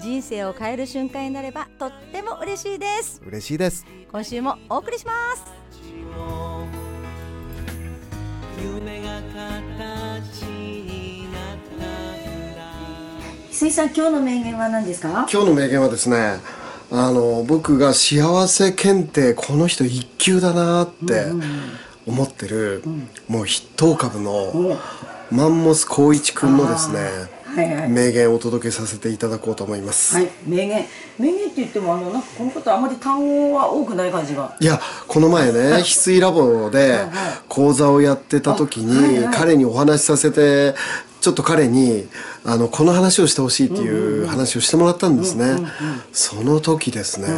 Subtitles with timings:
[0.00, 3.22] 人生を変える瞬間になればとっても嬉しいです。
[3.26, 3.86] 嬉しいです。
[4.10, 5.44] 今週もお送りします。
[8.62, 12.62] 夢が形になったんだ
[13.50, 15.26] 翡翠さん今日の名言は何ですか？
[15.30, 16.38] 今日の名言はですね
[16.90, 21.26] あの僕が幸せ検定この人一級だなって
[22.06, 22.82] 思ってる、
[23.28, 24.78] もう筆頭株の
[25.30, 26.98] マンモス光一くんのですね、
[27.54, 27.88] はいはい。
[27.88, 30.84] 名言をお届けさせていただこうと思います、はい、名言。
[31.18, 34.56] 名言って言っても、あの、なんかこの方あまり単語は多くない感じが。
[34.60, 36.98] いやこの前ね翡翠ラボで
[37.48, 40.74] 講座をやってた時に、彼にお話しさせて
[41.20, 42.08] ちょっと彼に
[42.44, 45.56] あのこの話をしてほしいっていう話をしてもらったんですね、
[46.12, 47.28] その時ですね、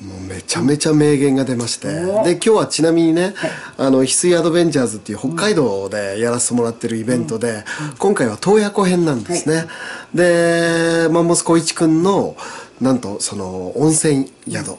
[0.00, 3.34] もうめちゃめちゃ名言が出まして、で今日はちなみにね、
[3.76, 7.64] あの翡翠アドベンチャーズっていう北海道でやらせてもらってるイベントで、
[7.98, 9.66] 今回は洞爺湖編なんですね、
[10.14, 12.34] でマンモス光一くんの
[12.80, 14.78] なんとその温泉宿、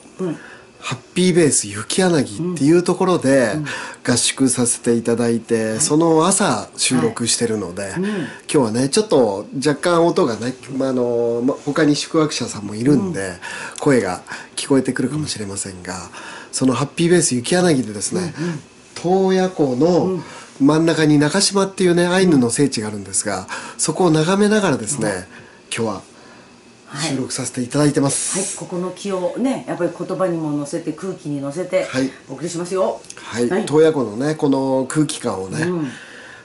[0.81, 3.53] ハッピーベース雪柳っていうところで
[4.07, 8.05] 合宿させていただいて、その朝収録してるので、今
[8.47, 13.33] 日はねちょっと若干音がね、まああのま他に宿泊者さんもいるんで、
[13.79, 14.23] 声が
[14.55, 16.09] 聞こえてくるかもしれませんが、
[16.51, 18.33] そのハッピーベース雪柳でですね、
[19.01, 20.23] 洞爺湖の
[20.59, 25.27] 真ん中に中島っていうねアイヌの聖地があるんですがそこを眺めながらですね、
[25.75, 26.10] 今日は
[26.99, 28.37] 収録させていただいてます。
[28.37, 33.01] はい、ここの気をね、やっぱり言葉にも乗せて、空気に乗せてはい、お送りしますよ。
[33.15, 35.65] はい、洞爺湖のねこの空気感をね、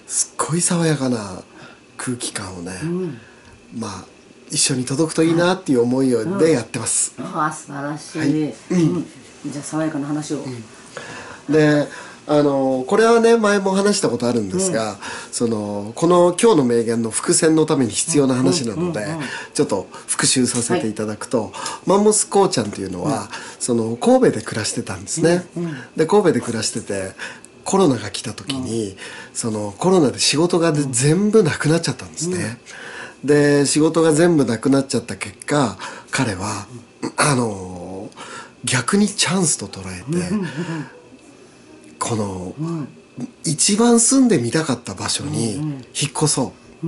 [0.07, 1.43] すっごい爽やかな
[1.97, 2.73] 空気感をね、
[3.77, 4.05] まあ
[4.51, 7.15] 一緒に届くといいなっていう思いでやってます。
[7.19, 8.19] ああ、素晴らしい。
[8.19, 8.55] はい。
[8.71, 9.07] うん。
[9.47, 10.45] じゃあ、爽やかな話を。
[11.49, 11.87] で
[12.29, 14.97] あのこれはね前も話したことあるんですが、
[15.31, 19.07] そのこの今日の名言の伏線のために必要な話なので、
[19.55, 21.53] ちょっと復習させていただくと、
[21.87, 23.29] マンモスこうちゃんっていうのは、
[23.61, 25.47] その神戸で暮らしてたんですね。
[25.97, 27.13] で神戸で暮らしてて
[27.65, 28.97] コロナが来た時に、
[29.33, 32.59] そのコロナで仕事がで全部なくなっちゃったんですね。
[33.25, 35.79] で仕事が全部なくなっちゃった結果
[36.11, 36.67] 彼は、
[37.17, 38.11] あの
[38.65, 40.33] 逆にチャンスと捉えて、
[42.07, 42.55] この、
[43.45, 46.53] 一番住んでみたかった場所に引っ越そ
[46.83, 46.87] う。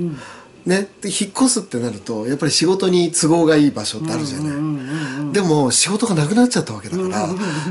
[0.69, 5.33] ね、で引っ越すってなるとやっぱり仕事に都合がいい場所ってあるじゃない。
[5.33, 7.29] でも仕事がなくなっちゃったわけだから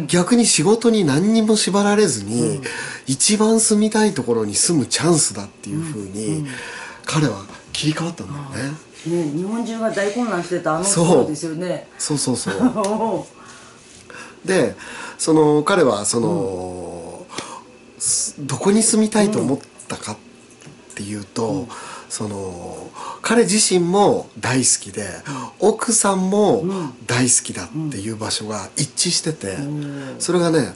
[0.07, 2.59] 逆に仕事に何にも縛られずに
[3.05, 6.47] 一番住みたいところに住むチャンスだっていうふうに
[7.05, 8.87] 彼は切り替わったんだよね。
[9.05, 11.07] ね、日本中が大混乱してたあのそう。
[11.07, 11.87] 頃ですよね。
[11.99, 13.25] そうそうそう。
[14.47, 14.75] で
[15.17, 16.86] その彼はその、す
[18.39, 20.17] どこに住みたいと思ったかっ
[20.95, 21.67] ていうと、
[22.09, 22.89] その
[23.21, 25.07] 彼自身も大好きで、
[25.59, 26.63] 奥さんも
[27.05, 29.57] 大好きだっていう場所が一致してて、
[30.19, 30.73] それがね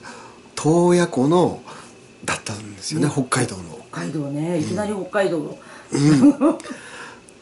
[0.56, 1.62] 洞爺湖の
[2.26, 3.64] だったんですよね、北海道の。
[3.92, 5.58] 北海道ね、いきなり北海道の。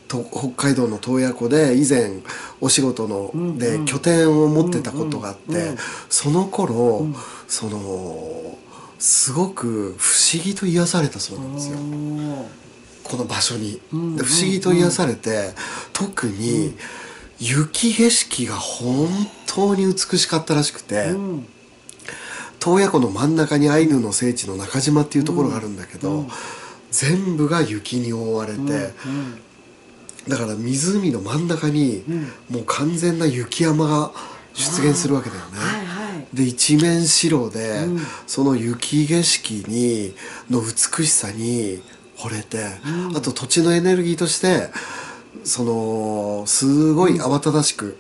[0.08, 2.10] と北海道の洞爺湖で以前
[2.60, 5.76] お仕事ので拠点を持ってたことがあって
[6.10, 7.08] その頃
[7.48, 8.58] その
[9.00, 11.78] すごく不思議と癒されたそうなんですよ。
[13.04, 13.82] この場所に。
[14.18, 15.54] で不思議と癒されて
[15.94, 16.76] 特に
[17.40, 19.08] 雪景色が本
[19.48, 21.16] 当に美しかったらしくて。
[22.60, 26.26] 洞爺湖の真ん中にアイヌの聖地の中島っていうところがあるんだけど、
[26.92, 28.94] 全部が雪に覆われて、
[30.28, 32.04] だから湖の真ん中に
[32.50, 34.12] もう完全な雪山が
[34.54, 35.79] 出現するわけだよね。
[36.34, 37.88] で一面白で、
[38.28, 40.14] その雪景色に
[40.50, 41.82] の美しさに
[42.18, 42.66] 惚れて、
[43.16, 44.70] あと土地のエネルギーとして
[45.44, 47.98] そのすごい慌ただしく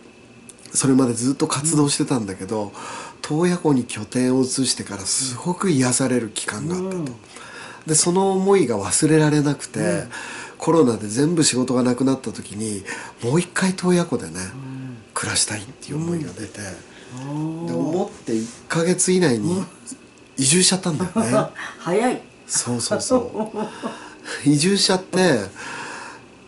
[0.73, 2.71] それまでずっと活動してたんだけど、
[3.21, 7.11] 洞爺湖に拠点を移してからすごく癒される期間があったと。
[7.87, 10.03] でその思いが忘れられなくて、
[10.57, 12.83] コロナで全部仕事がなくなった時に
[13.23, 14.33] もう一回洞爺湖でね、
[15.13, 16.59] 暮らしたいっていう思いが出て、
[17.67, 19.63] で思って1ヶ月以内に
[20.37, 21.49] 移住しちゃったんだよね。
[21.79, 22.21] 早い。
[22.47, 23.51] そうそうそ
[24.45, 24.49] う。
[24.49, 25.49] 移住しちゃって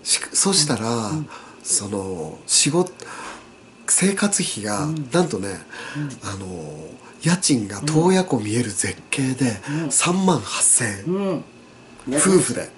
[0.04, 1.12] しそしたら、
[1.64, 2.92] その仕事
[3.88, 5.50] 生活費が、なんとね、
[6.24, 6.48] あの
[7.22, 9.52] 家賃が洞爺湖見える絶景で
[9.90, 11.44] 3万8,000円、うん。
[12.16, 12.72] 夫婦で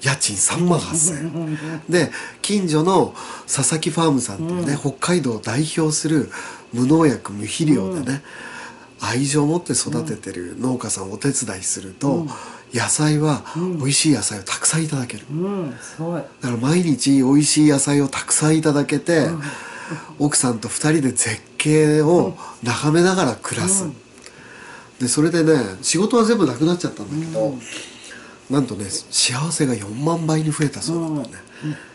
[0.00, 1.82] 家賃3万8,000円。
[1.88, 2.12] で
[2.42, 3.14] 近所の
[3.52, 6.30] 佐々木ファームさんっていうね、北海道を代表する
[6.72, 8.22] 無農薬無肥料でね、
[9.00, 12.26] 愛情を持って育ててる農家さんをお手伝いすると、
[12.74, 15.24] 野菜は美味しい野菜をたくさんいただける、
[16.42, 19.28] だから毎日美味しい野菜をたくさんいただけて、
[20.18, 23.86] 奥さんと2人で絶景を眺めながら暮らす、
[25.00, 27.54] でそれでね仕事は全部なくなっちゃったんだけど、
[28.50, 31.40] なんとね幸せが4万倍に増えたそうなんだよね、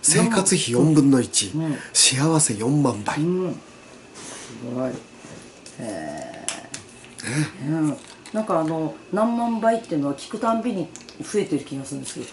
[0.01, 3.21] 生活費4分の1、幸せ4万倍、す
[4.63, 4.89] ごい。
[4.89, 4.93] へ
[5.79, 6.45] え？
[7.67, 7.97] うん
[8.33, 10.89] なんかあの何万倍っていうのは聞くたんびに
[11.21, 12.27] 増えてる気がするんですけど。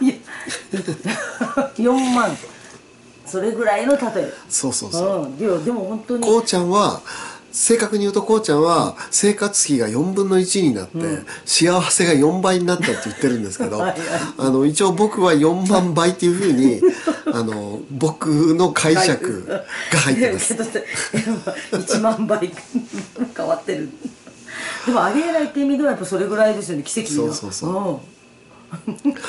[0.00, 0.14] いや。
[1.76, 2.36] 4万。
[3.26, 4.32] それぐらいの例え。
[4.48, 6.24] そうそうそう、うん、でもでも本当に。
[6.24, 7.00] こうちゃんは
[7.52, 10.98] 正確に言うとこうちゃんは生活費が4分の1になって、
[11.44, 13.94] 幸せが4倍になったって言ってるんですけど あ
[14.38, 16.80] の一応僕は4万倍っていうふうに
[17.32, 19.64] あの僕の解釈が
[20.00, 20.54] 入ってます。
[20.54, 20.70] けど
[21.78, 22.50] 1万倍
[23.36, 23.88] 変わってる。
[24.86, 28.00] でもありえないって意味ではやっぱそれぐらいですよね奇跡がそうそうそ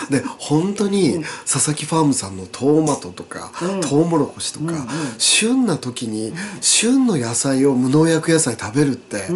[0.10, 3.51] で本当に佐々木ファームさんのトーマトとか、
[3.81, 4.88] トウモロコシとか、
[5.18, 9.28] 旬な時に旬の野菜を無農薬野菜食べるって、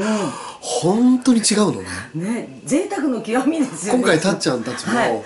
[0.59, 1.87] 本当に違うのね。
[2.15, 3.99] うんね贅沢の極みですよね。
[3.99, 5.23] 今回たっちゃんたちも、はい。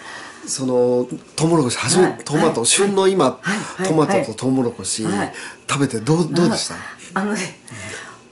[0.47, 2.17] そのトウモロコシ初め、はい。
[2.23, 2.65] トマト、はい。
[2.65, 3.87] 旬の今、はい。
[3.87, 4.25] トマトはい。
[4.25, 5.33] とトウモロコシ、はい。
[5.69, 6.75] 食べてどうどうでした、
[7.13, 7.39] あのね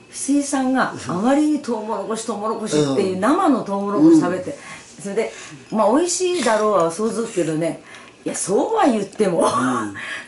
[0.09, 4.57] 藤井さんがあまりにトウモロコシトウモロコシっていう生のトウモロコシ食べて、
[4.99, 5.31] それで
[5.71, 7.81] まあ美味しいだろうは想像するけどね
[8.25, 9.45] いやそうは言っても、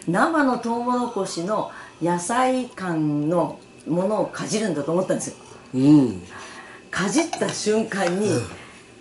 [0.08, 1.72] 生のトウモロコシの
[2.02, 5.36] 野菜感のものをかじるんだと思ったんですよ。
[5.74, 6.22] うん、
[6.90, 8.30] かじった瞬間に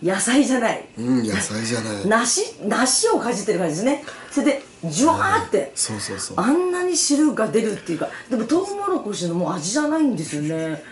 [0.02, 0.84] 野菜じゃない。
[0.98, 2.06] うん、野菜じゃない。
[2.06, 4.04] 梨梨をかじってる感じですね。
[4.30, 6.36] それでジュワーって、そうそうそう。
[6.40, 10.82] あんなに汁が出るっていうかでもトウモロコシのもう味じゃないんですよね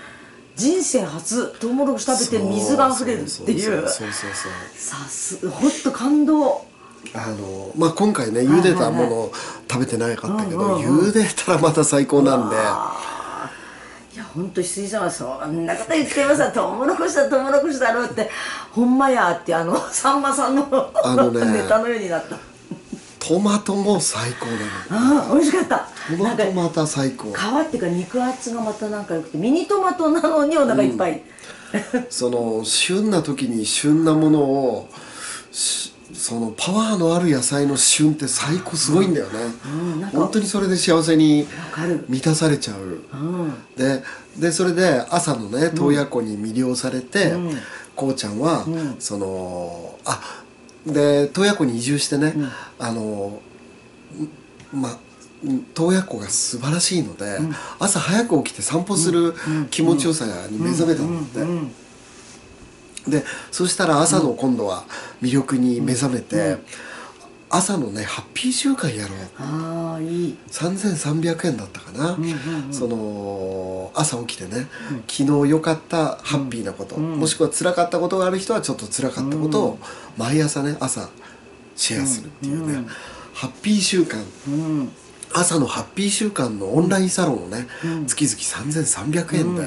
[0.59, 3.89] 人生初トウモロコシ食べて水が溢れるっていう。
[3.89, 6.67] そうそうそうさすほんと感動。
[7.15, 9.33] あのまあ今回ね茹でたもの
[9.71, 12.57] 食べてなかったけど、茹でたらまた最高なんで。
[12.57, 16.51] いやほんと石井さんはそんなこと言ってますわ。
[16.51, 18.29] トウモロコシだトウモロコシだろうって
[18.73, 22.37] ほんまやってあのさんまさんのあのね ネタのようになった
[23.29, 24.53] トマトも最高な
[25.03, 25.89] のああ美味しかった。
[26.17, 27.31] トマトまた最高。
[27.31, 27.37] 皮
[27.67, 31.23] っていうか肉厚がまたなんかよくてミニトマトなのにお腹いっぱい、
[32.09, 34.89] その旬な時に旬なものを
[35.53, 39.39] しそのパワーのある野菜の旬って最高すごいんだよね、
[40.01, 41.47] なんか本当にそれで幸せに
[42.09, 43.17] 満たされちゃう、う
[43.47, 43.55] ん。
[43.77, 44.03] で
[44.39, 47.35] でそれで朝のね洞爺湖に魅了されて、
[47.95, 48.65] こうちゃんは、
[48.99, 50.45] そのあ
[50.93, 52.35] で洞爺湖に移住してね、
[52.79, 53.41] あの
[54.73, 54.99] んまあ
[55.75, 57.39] 洞爺湖が素晴らしいので、
[57.79, 59.35] 朝早く起きて散歩する
[59.71, 61.33] 気持ちよさに目覚めたん。
[61.33, 61.89] だって。
[63.09, 64.85] でそしたら朝の今度は
[65.23, 66.59] 魅力に目覚めて、
[67.51, 69.19] 朝のねハッピー週間やろう。
[69.39, 70.37] ああいい。
[70.51, 72.19] 3300円だったかな、
[72.71, 74.69] その朝起きてね、
[75.09, 79.79] 昨日良かったハッピーなこと、もしくは辛かったことがある人はちょっと辛かったことを
[80.17, 81.09] 毎朝ね朝
[81.75, 82.87] シェアするっていうね、
[83.33, 84.93] ハッピー週間、うん。
[85.33, 87.67] 朝のハッピー週間のオンラインサロンをね、
[88.07, 89.63] 月々3300円で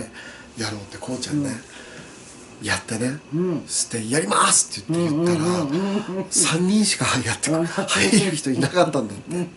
[0.58, 1.52] やろうってこうちゃんね、
[2.62, 3.20] やってね、
[3.68, 5.66] して「やります!」って言って言ったら、
[6.30, 9.48] 3人しかやって入れる人いなかったんだって。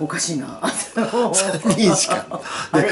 [0.00, 0.60] おかしいな
[0.94, 2.40] 3人しか。
[2.72, 2.88] で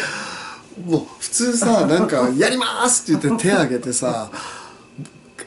[0.86, 4.30] もう普通さなんか「やります!」って言って手挙げてさ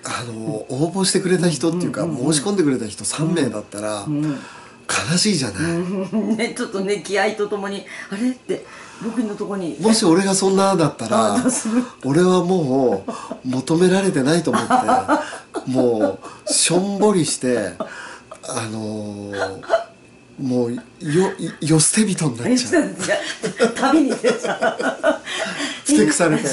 [0.03, 0.33] あの
[0.69, 4.05] 応募してくれた人っていうか申し込んでくれた人3名だったら
[5.11, 5.77] 悲しいじゃない。
[6.37, 8.65] ねちょっとね気合とともにあれって
[9.03, 9.77] 僕のとこに。
[9.79, 11.37] もし俺がそんなだったら
[12.05, 13.03] 俺はも
[13.43, 17.73] う求められてないと思ってもうしょんぼりして
[18.43, 19.85] あのー
[20.41, 20.81] もうよ
[21.61, 22.95] よ捨て人になっちゃう。
[23.73, 25.19] 旅に出さ
[25.85, 26.43] ふてくされて。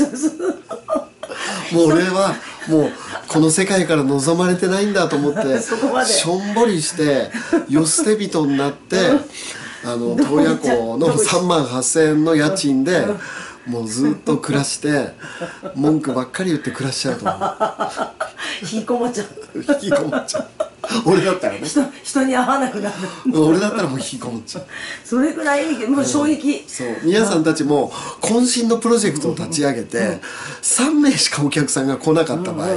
[1.72, 2.34] もう俺は
[2.69, 2.92] もう
[3.28, 5.61] この世界から望まれてないんだと思って
[6.07, 7.31] しょんぼりして
[7.69, 8.97] 世捨て人になって
[9.85, 13.04] あの洞爺湖の3万8,000円の家賃で
[13.66, 15.14] もうずっと暮らして
[15.75, 17.57] 文句ばっかり言って暮らしちゃうと思う。
[18.62, 19.59] 引きこもっちゃう。
[19.59, 20.62] 引きこもっちゃう
[21.04, 21.61] 俺だったらね。
[21.66, 22.94] 人人に会わなくなる。
[23.34, 24.66] 俺だったらもう引きこもっちゃう。
[25.04, 26.88] それぐらいもう衝撃、そう。
[27.02, 30.20] 皆さんたちも渾身のプロジェクトを立ち上げて
[30.62, 32.68] 3名しかお客さんが来なかった場合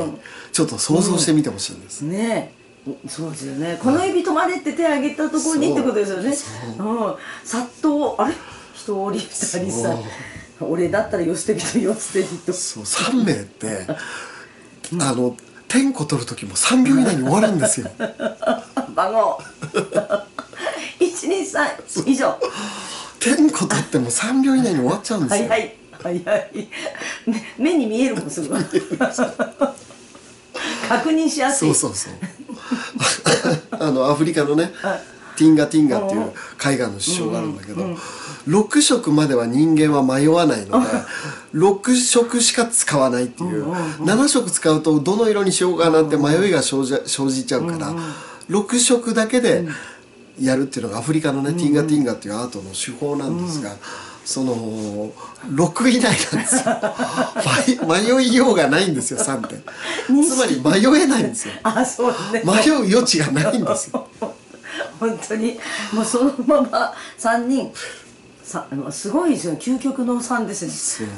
[0.51, 2.53] ちょっと想像してみてほしいんです、ね。
[2.87, 3.79] えそうですよね。
[3.81, 6.37] この指止まれって手挙げたところにってことですよね。
[6.79, 6.83] う。
[6.83, 7.15] ん。
[7.43, 8.33] さっとあれ？
[8.75, 9.97] 人降りたりさ。
[10.61, 12.83] 俺だったらよ捨て人よ捨て人そう。
[12.83, 13.85] 3名って
[14.99, 15.35] あの
[15.67, 17.89] 点呼取る時も3秒以内に終わるんですよ。
[18.95, 19.39] 番号
[20.99, 22.37] 123以上。
[23.19, 26.69] 点呼取っても3秒以内に終わっちゃうんですよ、早い早い。
[27.25, 28.49] 目目に見えるもんすぐ
[30.87, 31.73] 確認しやすい。
[31.73, 32.13] そうそうそう。
[33.71, 34.71] あのアフリカのね
[35.35, 36.31] ティンガティンガっていう
[36.73, 37.81] 絵画の師匠があるんだけど、
[38.47, 40.87] 6色までは人間は迷わないので
[41.53, 47.93] 6色しか使わないっていう、7色使うとどの色にしようかなって迷いが生じ生じちゃうから、
[48.49, 49.65] 6色だけで
[50.39, 53.75] やるっていうのがアフリカのね、ティンガティンガっていうアートの手法なんですが。
[54.25, 54.55] その
[55.53, 56.63] 6以内なんですよ。
[57.85, 59.55] 迷迷いようがないんですよ3って
[60.07, 61.53] つまり迷えないんですよ。
[61.61, 62.41] あそうね。
[62.43, 64.07] 迷う余地がないんですよ
[64.99, 65.59] 本当に。
[65.93, 67.71] もうそのまま3人。
[68.43, 69.59] さすごいですよね。
[69.59, 71.09] 究極の3ですね。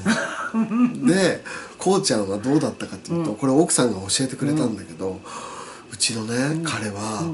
[1.13, 1.43] で
[1.77, 5.19] こうちゃんはどうだったかっていうと、これ奥さんが教えてくれたんだけど、
[5.91, 7.25] うちのね、彼は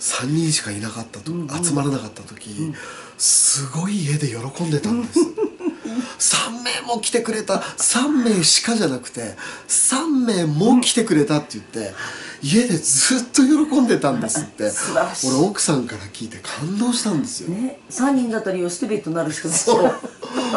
[0.00, 1.30] 3人しかいなかったと、
[1.62, 2.74] 集まらなかった時、
[3.16, 5.20] すごい家で喜んでたんです。
[6.18, 7.54] 3名も来てくれた。
[7.54, 9.36] 3名しかじゃなくて
[9.68, 11.94] 3名も来てくれたって言って、
[12.44, 14.70] 家でずっと喜んでたんですって。
[15.26, 19.92] 俺奥さんから聞いて感動したんですよ、ね3人だったらよ捨てベッドになる人そう。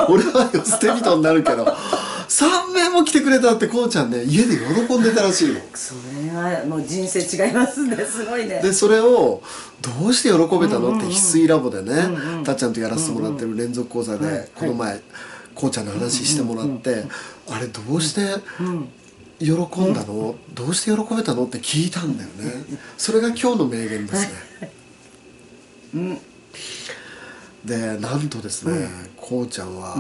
[0.10, 1.66] 俺はよ捨て人になるけど。
[2.28, 5.62] 3名も来てくれたってこうちゃんね家で喜んでたらしいの。
[5.74, 8.60] それはもう人生違いますねすごいね。
[8.62, 9.42] でそれを
[9.82, 15.00] どうして喜べたのって翡翠ラボでねたっちゃんとやらせてもらってる連続講座でこの前
[15.56, 17.06] こうちゃんの話してもらって
[17.50, 18.22] あれどうして
[19.40, 20.36] 喜んだの？
[20.54, 21.46] どうして喜べたの？
[21.46, 22.66] って聞いたんだよね。
[22.98, 24.28] それが今日の名言です
[25.94, 26.22] ね。
[27.66, 29.96] でなんとですね、こうちゃんは、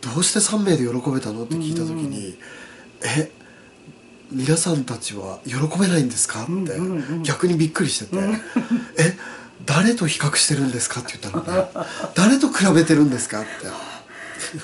[0.00, 1.44] どうして3名で喜べたの？
[1.44, 2.36] って聞いた時に
[3.04, 3.30] 「え
[4.30, 6.52] 皆さんたちは喜べないんですか?」って
[7.22, 8.16] 逆にびっくりしてて
[8.98, 9.16] 「え
[9.66, 11.68] 誰と比較してるんですか?」って言ったのね
[12.14, 13.48] 「誰と比べてるんですか?」って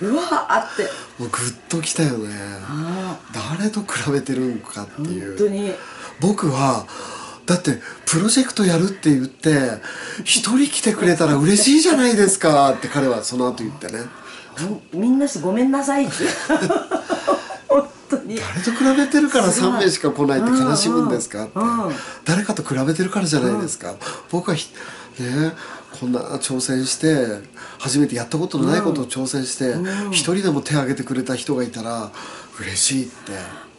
[0.00, 0.82] うわーあって。
[1.18, 2.34] もうグッときたよね。
[3.56, 5.36] 誰と比べてるんかっていう。
[5.38, 5.74] 本当に。
[6.20, 6.86] 僕は
[7.46, 9.80] だってプロジェクトやるって言って
[10.24, 14.00] 一人来てくれたら嬉しいじゃないですかって彼はその後言ってね。
[14.92, 16.14] みみんなしてごめんなさいって。
[17.68, 18.36] 本当に。
[18.36, 21.52] 誰と比べてるから3名しか来ないって悲しむんですかって。
[22.24, 23.94] 誰かと比べてるからじゃないですか。
[24.30, 24.68] 僕はひ
[25.20, 25.52] ね
[25.98, 27.26] こんな挑戦して
[27.78, 29.74] 初めてやったことのないことを挑戦して
[30.10, 32.10] 一人でも手を挙げてくれた人がいたら
[32.60, 33.32] 嬉しいって。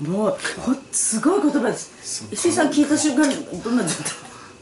[0.04, 2.28] もうほすごい言葉です。
[2.32, 3.28] 石井さん聞いた瞬間
[3.64, 4.14] どんな状態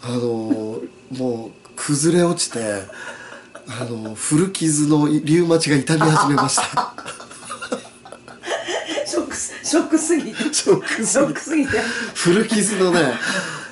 [0.01, 0.81] あの
[1.17, 2.83] もう崩れ落ちて
[3.67, 6.93] あの古傷のリウマチが痛み始めました。
[9.05, 10.53] ショックショックすぎて。
[10.53, 11.79] ショックすぎて。
[12.15, 13.13] 古傷のね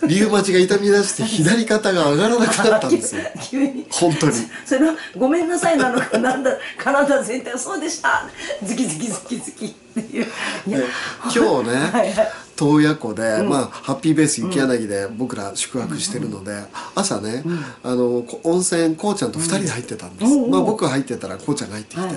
[0.08, 3.22] リウマチが痛み出して左肩が上がらなくなったんですよ。
[3.50, 3.86] 急に。
[3.90, 4.34] 本当に。
[4.66, 6.00] それはごめんなさいなの。
[6.00, 8.28] か なんだ体全体そうでした。
[8.64, 9.66] ズキズキズキズキ。
[9.66, 10.28] っていう
[11.24, 12.32] 今日ね はいはい。
[12.58, 16.54] 洞爺湖で、まあ、ハッピーベース雪柳で僕ら宿泊してるので、
[16.96, 17.44] 朝ね、
[17.84, 20.52] あのこ温泉こうちゃんと2人で入ってたんです、うん。
[20.52, 22.16] まあ、僕が入ってたらこうちゃんが入ってきて、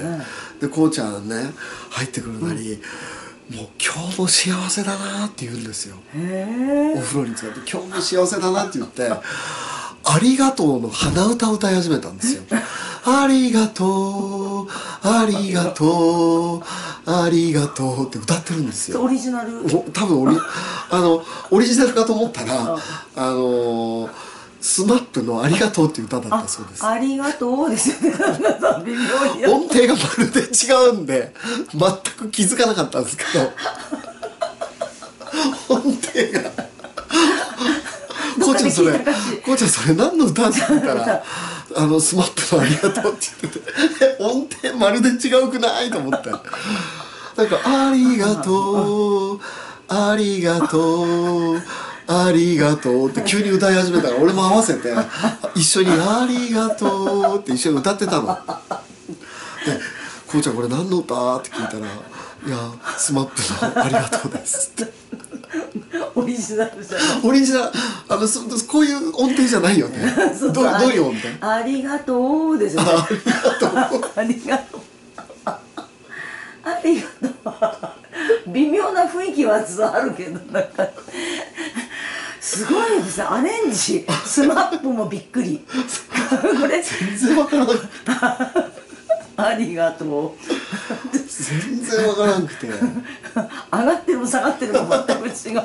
[0.60, 1.52] でこうちゃんね
[1.90, 2.80] 入ってくるなり、
[3.50, 9.08] もう今日も幸せだなって言うんですよへお風呂に使って今日も幸せだなって言って
[10.04, 12.42] 「ありがとう」の鼻歌を歌い始めたんですよ。
[13.04, 14.68] ありがとう
[15.02, 16.62] ありがとう
[17.10, 19.00] ありがとうって歌ってるんですよ。
[19.00, 20.36] えオリジナルお多分オリ
[20.90, 22.76] あのオリジナルかと思ったら
[23.16, 24.10] あの
[24.60, 26.84] スマップの「ありがとう」っていう歌だったそうです。
[26.84, 28.16] ありがとうですよね。
[29.46, 31.32] 音程がまるで違うんで
[31.72, 33.52] 全く気づかなかったんですけど。
[35.74, 35.92] 音程
[36.32, 36.68] が。
[38.40, 38.92] こうちゃんそれ
[39.44, 41.22] こうちゃんそれ何の歌って言ったら
[41.76, 43.66] あのスマップの「ありがとう」って言ってて
[44.04, 46.30] え 音程まるで違うくないと思って。
[46.30, 49.40] なんか「ありがとう
[49.86, 51.62] ありがとう
[52.10, 54.92] ありがとう」って急に歌い始めたから俺も合わせて
[55.54, 58.26] 一緒に「ありがとう」って一緒に歌ってたの。
[58.26, 59.78] で
[60.26, 61.80] 「こうちゃんこれ何の歌?」って聞いたら
[62.46, 62.56] 「いや
[62.96, 64.92] スマップのありがとうです」って。
[66.14, 67.72] オリジナルじゃないオリジナル。
[68.08, 70.12] あのそこういう音程じゃないよね。
[70.40, 71.28] どうどういう音程？
[71.40, 74.10] ありがとうですよねありがとう。
[74.16, 74.80] ありがとう。
[76.64, 78.52] ありがとう。
[78.52, 80.86] 微妙な雰囲気はずっとあるけどなんか
[82.40, 83.24] すごいですね。
[83.24, 85.64] アレンジスマップもびっくり。
[86.60, 87.88] こ れ全然わからなくて
[89.36, 90.32] ありがとう。
[91.12, 92.68] 全然わからなくて。
[92.68, 95.62] 上がってるも下がってるも全く違う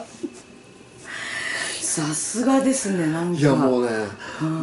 [1.93, 3.39] さすがですねなんか。
[3.39, 3.91] いやもうね、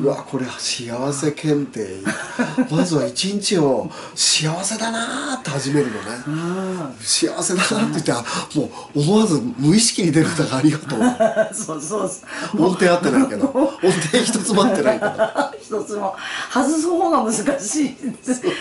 [0.03, 1.87] うわこれ幸せ検定。
[2.69, 6.97] まずは一日を幸せだなーって始めるのね。
[7.01, 8.25] 幸せだなって言ってあ
[8.57, 11.01] もう思わず無意識に出るんだからありがとう。
[11.55, 12.11] そうそう
[12.59, 13.47] 音程合ってないけど。
[13.47, 15.13] 音程一つも合ってないけど。
[15.63, 16.17] 一つも。
[16.53, 17.97] 外す方が難しい。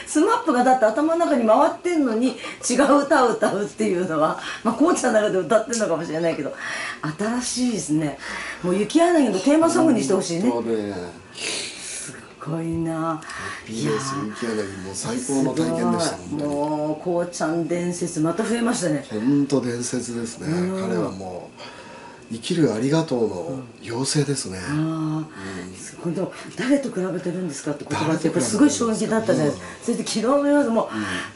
[0.05, 2.37] スマップがだって頭の中に回ってんのに
[2.69, 6.53] 違う歌を歌うっていうのはまあこうちゃんの中で歌ってるのかもしれないけど
[7.17, 8.19] 新しいですね
[8.63, 10.51] もう雪柳のテーマソングにしてほしいね。
[11.33, 13.21] すごいな。
[13.65, 19.05] BS 雪柳も最高の体験でしたもんねもうこうちゃん伝説また増えましたね。
[19.09, 20.47] 本当伝説ですね。
[20.81, 21.61] 彼はもう
[22.31, 25.27] 生きるありがとうの妖精ですね、ああ、
[26.03, 30.89] 本当誰と比べてるんですかって言葉ってやっぱりすごい衝撃だったじゃないですか、それで昨日の夜も、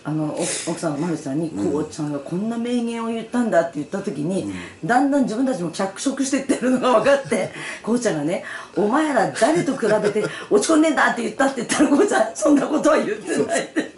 [0.04, 4.54] あの奥奥さんのマルさんに、こうちゃんがこんな名言を言ったんだって言った時に、
[4.86, 8.44] だんだん自分たちも脚色してってるのが分かって こうちゃんがね
[8.76, 13.94] 「お前ら誰と比べて落ち込んでんだ」って言ったって言ったらこうちゃんそんなことは言ってないって。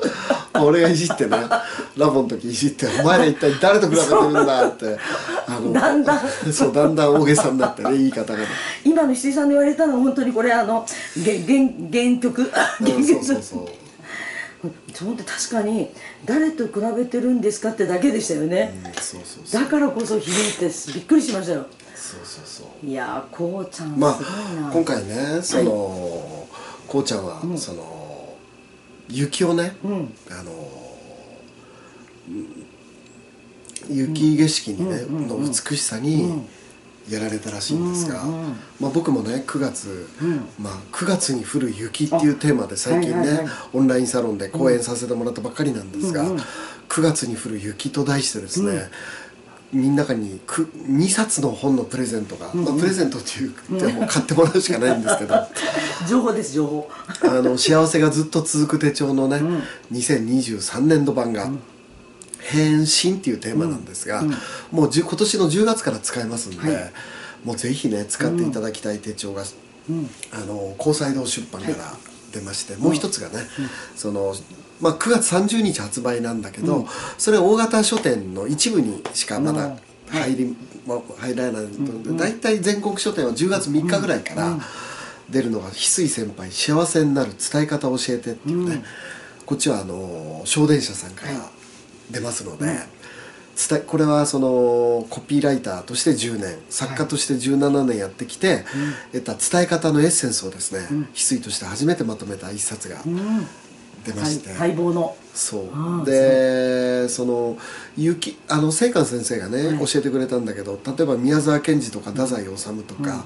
[0.58, 1.38] 俺がいじってね
[1.98, 4.98] ラボの時いじって「お前ら一体誰と比べてるんだ」って。
[5.48, 6.54] あの だんだん。
[6.54, 8.46] そうだんだん大げさになってね言い方がね。
[8.84, 10.86] 今の石井さんの言われたのは本当にこれあの
[11.24, 12.42] 原原原曲。
[12.42, 13.06] うん原曲。
[13.06, 13.68] そうそうそう。
[15.00, 15.89] 本当確かに
[16.24, 19.62] 誰と比べてるんですかってだけでしたよね、うんそうそうそう。
[19.62, 21.68] だからこそ響いてびっくりしましたよ。
[21.96, 22.86] そうそうそう。
[22.86, 24.18] いやーこうちゃんまな、
[24.70, 26.48] あ今回ねその、
[26.88, 28.36] こうちゃんは、その
[29.10, 30.13] 雪をね、ん。
[30.32, 30.51] あの
[32.30, 32.65] うん
[33.88, 36.44] 雪景色にね、の美しさに
[37.10, 38.24] やられたらしいんですが、
[38.79, 40.08] まあ、僕もね9月、
[40.60, 43.48] まあ、9月に降る雪っていうテーマで最近ね、はいはいはい。
[43.74, 46.25] オンラインサロンで講演させてもらったばっかりなんですが、
[46.90, 48.90] 9月に降る雪と題してですね、
[49.72, 55.36] みんなにく2冊の本のプレゼントが、まあ、プレゼントっていうても買ってもらうしかないんですけど、
[56.08, 56.90] 情報です情報。
[57.24, 59.42] あの幸せがずっと続く手帳のね、
[59.92, 61.51] 2023年度版が
[62.46, 64.24] 「変身」っていうテーマなんですが、
[64.72, 66.92] もうじゅ今年の10月から使えますんで、
[67.44, 69.44] もうぜひね使っていただきたい手帳が、
[70.31, 71.98] あの高裁堂出版から
[72.31, 73.46] 出まして、もう一つがね、
[73.96, 74.36] その
[74.81, 79.77] まあ、9月30日発売なんだけど、それ大型書店の一部にしかまだ
[80.10, 80.55] 入り、
[80.86, 84.60] まあ入らないので、大体全国書店は10月3日ぐらいから
[85.29, 88.84] 出るのが翡翠先輩幸せになる伝え方を教えてっていうね、
[89.46, 91.50] こっちはあの小電車さんから
[92.11, 92.65] 出ますので、
[93.55, 98.65] 伝えこれはそのコピーライターとして10年作家として17年やってきて、
[99.13, 102.98] 得た伝え方のエッセンスをですね、翡翠として初めてまとめた一冊が
[104.05, 105.15] 出まして、待望の。
[105.33, 105.70] そ
[106.03, 106.05] う。
[106.05, 107.57] でその
[107.98, 113.25] 雪あの清官先生がね、教えてくれたんだけど例えば宮沢賢治とか太宰治とか、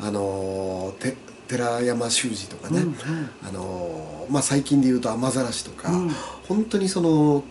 [0.00, 1.16] あのて
[1.48, 2.84] 寺山修司とかね、
[3.46, 5.90] あのまあ、最近で言うと雨ざらしとか、
[6.48, 7.44] 本当にその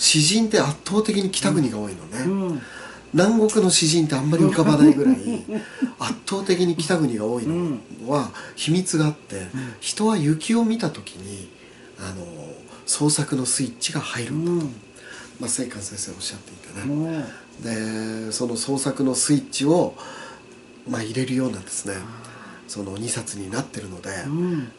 [0.00, 2.60] 詩人って圧倒的に北国が多いのね、
[3.12, 5.16] 南国の詩人ってあんまり浮かばないぐらい
[6.00, 11.50] 圧倒的に北国が多いのは秘密があって、人は雪を見た時に
[11.98, 12.26] あの
[12.86, 14.70] 創作のスイッチが入るんだと、
[15.38, 19.94] まあ、清官先生おっしゃっていてね、でその創作のスイッチを、
[20.88, 21.94] まあ、入れるようなですね。
[22.68, 24.10] その2冊になってるので、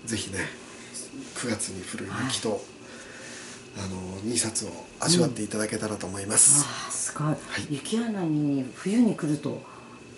[0.06, 0.40] ぜひね
[1.36, 2.64] 9月に降る雪と、
[3.78, 7.36] あの2冊を味わっていただけたらと思います、あーすごい、
[7.70, 9.62] 雪柳に冬に来ると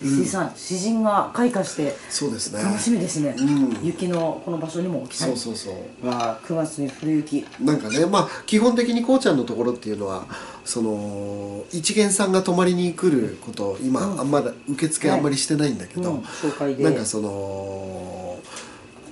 [0.02, 2.62] 石井さん、詩人が開花してそうですね。
[2.62, 3.86] 楽しみですね、うん。
[3.86, 5.72] 雪のこの場所にも来そうそうそ
[6.04, 6.08] う。
[6.08, 7.46] わあ9月に降る雪。
[7.62, 10.26] なんかねまあ基本的にこうちゃんのところっていうのは
[10.66, 16.20] その一元さんが泊まりに来ること今、あんまだ受付あんまりしてないんだけど、うん。
[16.20, 16.84] 紹介で。
[16.84, 18.40] なんかその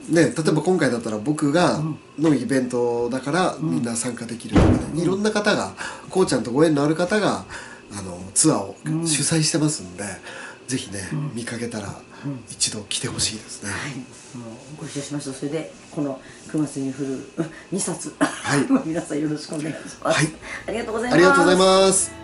[0.09, 1.81] ね例えば今回だったら僕が
[2.17, 5.73] のイベントだからみんな参加できるとかね、いろんな方が
[6.09, 7.45] こうちゃんとご縁のある方が
[7.93, 10.03] あのツアーを主催してますんで、
[10.67, 10.99] ぜひね、
[11.33, 11.93] 見かけたら
[12.49, 13.69] 一度来てほしいですね。
[14.35, 14.45] も
[14.77, 15.33] うご一緒しました。
[15.33, 17.29] それでこの9月に降る
[17.73, 18.15] 2冊、
[18.57, 18.67] い。
[18.87, 20.33] 皆さんよろしくお願いします、はい。
[20.67, 21.13] ありがとうございます。
[21.15, 22.20] ありがとうございます。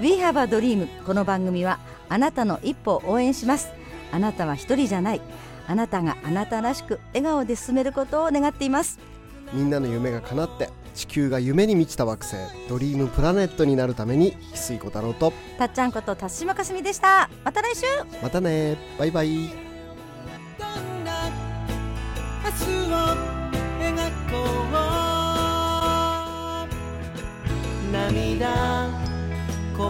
[0.00, 3.68] ラバドリームこの番組はあなたの一歩を応援します。
[4.12, 5.20] あなたは一人じゃない。
[5.66, 8.98] あなたがあなたらしく笑顔で進めることを願っています。
[9.52, 12.36] みんなの夢が叶って地球が夢に満ちた惑星
[12.68, 15.32] ドリームプラネットになるために翡翠小太郎と。
[15.58, 17.28] たっちゃんこと辰島かすみでした。
[17.44, 17.84] また来週。
[18.22, 18.78] またね。
[18.98, 19.50] バイバイ。
[27.92, 28.89] 涙こ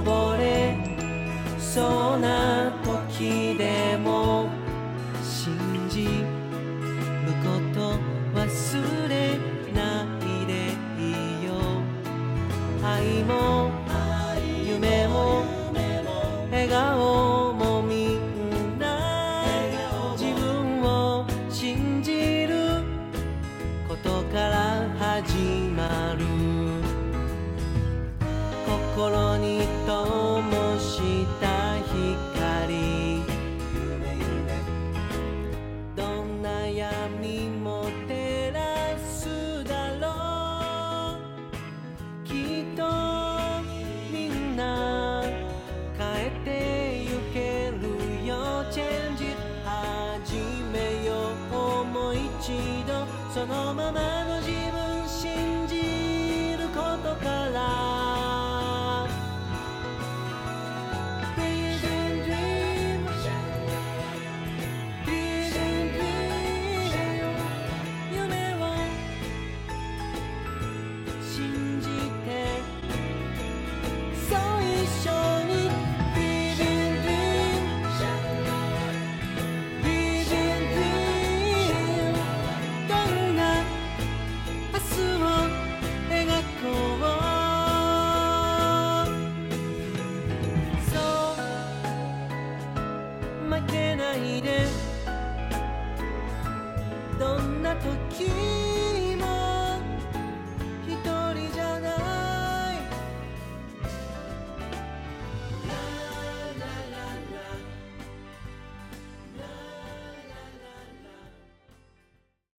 [0.03, 0.77] ぼれ。
[1.59, 4.30] そうな時でも